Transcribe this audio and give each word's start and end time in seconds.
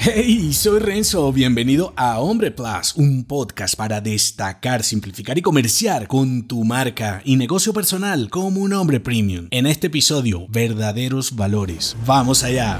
Hey, 0.00 0.52
soy 0.52 0.78
Renzo, 0.78 1.32
bienvenido 1.32 1.92
a 1.96 2.20
Hombre 2.20 2.52
Plus, 2.52 2.94
un 2.94 3.24
podcast 3.24 3.74
para 3.74 4.00
destacar, 4.00 4.84
simplificar 4.84 5.36
y 5.36 5.42
comerciar 5.42 6.06
con 6.06 6.46
tu 6.46 6.62
marca 6.62 7.20
y 7.24 7.34
negocio 7.34 7.72
personal 7.72 8.30
como 8.30 8.60
un 8.60 8.74
hombre 8.74 9.00
premium. 9.00 9.48
En 9.50 9.66
este 9.66 9.88
episodio, 9.88 10.46
verdaderos 10.50 11.34
valores. 11.34 11.96
Vamos 12.06 12.44
allá. 12.44 12.78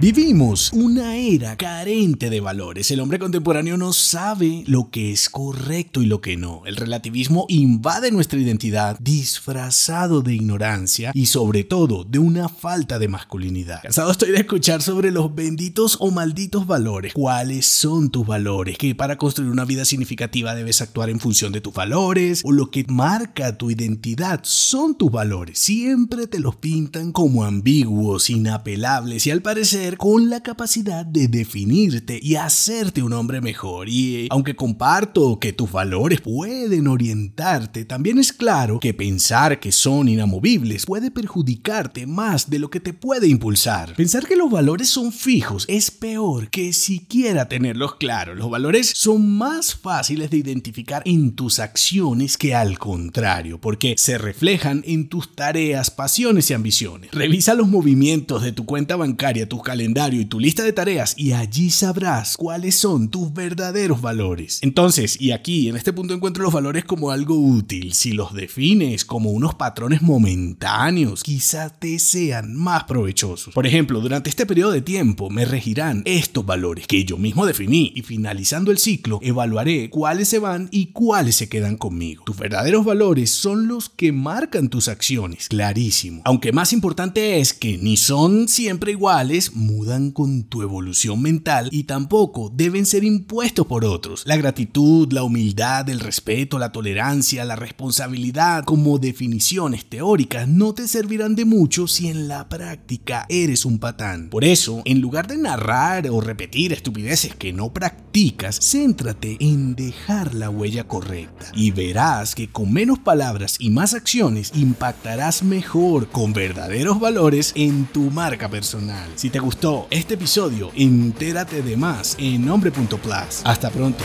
Vivimos 0.00 0.72
una 0.72 1.14
era 1.16 1.56
carente 1.56 2.28
de 2.28 2.40
valores. 2.40 2.90
El 2.90 2.98
hombre 2.98 3.20
contemporáneo 3.20 3.76
no 3.76 3.92
sabe 3.92 4.64
lo 4.66 4.90
que 4.90 5.12
es 5.12 5.30
correcto 5.30 6.02
y 6.02 6.06
lo 6.06 6.20
que 6.20 6.36
no. 6.36 6.62
El 6.66 6.74
relativismo 6.74 7.46
invade 7.48 8.10
nuestra 8.10 8.40
identidad 8.40 8.98
disfrazado 8.98 10.20
de 10.20 10.34
ignorancia 10.34 11.12
y 11.14 11.26
sobre 11.26 11.62
todo 11.62 12.02
de 12.02 12.18
una 12.18 12.48
falta 12.48 12.98
de 12.98 13.06
masculinidad. 13.06 13.82
Cansado 13.82 14.10
estoy 14.10 14.32
de 14.32 14.38
escuchar 14.38 14.82
sobre 14.82 15.12
los 15.12 15.32
benditos 15.32 15.96
o 16.00 16.10
malditos 16.10 16.66
valores. 16.66 17.14
¿Cuáles 17.14 17.64
son 17.64 18.10
tus 18.10 18.26
valores? 18.26 18.76
Que 18.76 18.96
para 18.96 19.16
construir 19.16 19.52
una 19.52 19.64
vida 19.64 19.84
significativa 19.84 20.56
debes 20.56 20.82
actuar 20.82 21.08
en 21.08 21.20
función 21.20 21.52
de 21.52 21.60
tus 21.60 21.72
valores 21.72 22.42
o 22.44 22.50
lo 22.50 22.68
que 22.72 22.84
marca 22.88 23.56
tu 23.56 23.70
identidad 23.70 24.40
son 24.42 24.96
tus 24.96 25.12
valores. 25.12 25.60
Siempre 25.60 26.26
te 26.26 26.40
los 26.40 26.56
pintan 26.56 27.12
como 27.12 27.44
ambiguos, 27.44 28.28
inapelables 28.28 29.28
y 29.28 29.30
al 29.30 29.40
parecer 29.40 29.83
con 29.92 30.30
la 30.30 30.42
capacidad 30.42 31.04
de 31.04 31.28
definirte 31.28 32.18
y 32.22 32.36
hacerte 32.36 33.02
un 33.02 33.12
hombre 33.12 33.40
mejor. 33.40 33.88
Y 33.88 34.16
eh, 34.16 34.28
aunque 34.30 34.56
comparto 34.56 35.38
que 35.38 35.52
tus 35.52 35.70
valores 35.70 36.20
pueden 36.20 36.88
orientarte, 36.88 37.84
también 37.84 38.18
es 38.18 38.32
claro 38.32 38.80
que 38.80 38.94
pensar 38.94 39.60
que 39.60 39.72
son 39.72 40.08
inamovibles 40.08 40.86
puede 40.86 41.10
perjudicarte 41.10 42.06
más 42.06 42.50
de 42.50 42.58
lo 42.58 42.70
que 42.70 42.80
te 42.80 42.92
puede 42.92 43.28
impulsar. 43.28 43.94
Pensar 43.94 44.26
que 44.26 44.36
los 44.36 44.50
valores 44.50 44.88
son 44.88 45.12
fijos 45.12 45.64
es 45.68 45.90
peor 45.90 46.50
que 46.50 46.72
siquiera 46.72 47.48
tenerlos 47.48 47.96
claros. 47.96 48.36
Los 48.36 48.50
valores 48.50 48.92
son 48.94 49.36
más 49.36 49.74
fáciles 49.74 50.30
de 50.30 50.38
identificar 50.38 51.02
en 51.04 51.34
tus 51.34 51.58
acciones 51.58 52.36
que 52.38 52.54
al 52.54 52.78
contrario, 52.78 53.60
porque 53.60 53.94
se 53.98 54.18
reflejan 54.18 54.82
en 54.86 55.08
tus 55.08 55.34
tareas, 55.34 55.90
pasiones 55.90 56.50
y 56.50 56.54
ambiciones. 56.54 57.10
Revisa 57.12 57.54
los 57.54 57.68
movimientos 57.68 58.42
de 58.42 58.52
tu 58.52 58.64
cuenta 58.64 58.96
bancaria, 58.96 59.48
tus 59.48 59.62
calendario 59.74 60.20
y 60.20 60.24
tu 60.26 60.38
lista 60.38 60.62
de 60.62 60.72
tareas 60.72 61.14
y 61.18 61.32
allí 61.32 61.68
sabrás 61.68 62.36
cuáles 62.36 62.76
son 62.76 63.08
tus 63.08 63.34
verdaderos 63.34 64.00
valores. 64.00 64.60
Entonces, 64.62 65.20
y 65.20 65.32
aquí 65.32 65.68
en 65.68 65.74
este 65.74 65.92
punto 65.92 66.14
encuentro 66.14 66.44
los 66.44 66.52
valores 66.52 66.84
como 66.84 67.10
algo 67.10 67.34
útil. 67.34 67.92
Si 67.92 68.12
los 68.12 68.34
defines 68.34 69.04
como 69.04 69.30
unos 69.30 69.56
patrones 69.56 70.00
momentáneos, 70.00 71.24
quizá 71.24 71.70
te 71.70 71.98
sean 71.98 72.54
más 72.54 72.84
provechosos. 72.84 73.52
Por 73.52 73.66
ejemplo, 73.66 73.98
durante 73.98 74.30
este 74.30 74.46
periodo 74.46 74.70
de 74.70 74.80
tiempo 74.80 75.28
me 75.28 75.44
regirán 75.44 76.02
estos 76.04 76.46
valores 76.46 76.86
que 76.86 77.04
yo 77.04 77.16
mismo 77.16 77.44
definí 77.44 77.92
y 77.96 78.02
finalizando 78.02 78.70
el 78.70 78.78
ciclo 78.78 79.18
evaluaré 79.22 79.90
cuáles 79.90 80.28
se 80.28 80.38
van 80.38 80.68
y 80.70 80.92
cuáles 80.92 81.34
se 81.34 81.48
quedan 81.48 81.76
conmigo. 81.76 82.22
Tus 82.22 82.36
verdaderos 82.36 82.84
valores 82.84 83.32
son 83.32 83.66
los 83.66 83.88
que 83.88 84.12
marcan 84.12 84.68
tus 84.68 84.86
acciones, 84.86 85.48
clarísimo. 85.48 86.22
Aunque 86.24 86.52
más 86.52 86.72
importante 86.72 87.40
es 87.40 87.52
que 87.52 87.76
ni 87.76 87.96
son 87.96 88.46
siempre 88.46 88.92
iguales, 88.92 89.50
mudan 89.64 90.10
con 90.10 90.44
tu 90.44 90.62
evolución 90.62 91.20
mental 91.22 91.68
y 91.72 91.84
tampoco 91.84 92.50
deben 92.54 92.86
ser 92.86 93.04
impuestos 93.04 93.66
por 93.66 93.84
otros. 93.84 94.22
La 94.26 94.36
gratitud, 94.36 95.12
la 95.12 95.22
humildad, 95.22 95.88
el 95.88 96.00
respeto, 96.00 96.58
la 96.58 96.72
tolerancia, 96.72 97.44
la 97.44 97.56
responsabilidad 97.56 98.64
como 98.64 98.98
definiciones 98.98 99.86
teóricas 99.86 100.46
no 100.46 100.74
te 100.74 100.86
servirán 100.86 101.34
de 101.34 101.44
mucho 101.44 101.88
si 101.88 102.08
en 102.08 102.28
la 102.28 102.48
práctica 102.48 103.26
eres 103.28 103.64
un 103.64 103.78
patán. 103.78 104.28
Por 104.28 104.44
eso, 104.44 104.82
en 104.84 105.00
lugar 105.00 105.26
de 105.26 105.38
narrar 105.38 106.08
o 106.10 106.20
repetir 106.20 106.72
estupideces 106.72 107.34
que 107.34 107.52
no 107.52 107.72
practicas, 107.72 108.58
céntrate 108.60 109.36
en 109.40 109.74
dejar 109.74 110.34
la 110.34 110.50
huella 110.50 110.84
correcta 110.84 111.46
y 111.54 111.70
verás 111.70 112.34
que 112.34 112.48
con 112.48 112.72
menos 112.72 112.98
palabras 112.98 113.56
y 113.58 113.70
más 113.70 113.94
acciones 113.94 114.52
impactarás 114.54 115.42
mejor 115.42 116.08
con 116.08 116.32
verdaderos 116.32 117.00
valores 117.00 117.52
en 117.54 117.86
tu 117.86 118.10
marca 118.10 118.48
personal. 118.48 119.08
Si 119.16 119.30
te 119.30 119.40
este 119.90 120.14
episodio, 120.14 120.70
entérate 120.74 121.62
de 121.62 121.76
más 121.76 122.16
en 122.18 122.44
nombre.plus. 122.44 123.42
Hasta 123.44 123.70
pronto. 123.70 124.04